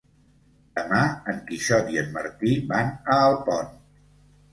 [0.77, 1.01] Demà
[1.33, 3.71] en Quixot i en Martí van a Alpont.